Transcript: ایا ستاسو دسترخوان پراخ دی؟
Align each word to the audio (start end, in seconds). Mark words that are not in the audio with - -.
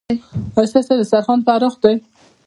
ایا 0.55 0.67
ستاسو 0.71 0.93
دسترخوان 0.99 1.39
پراخ 1.47 1.73
دی؟ 1.83 1.95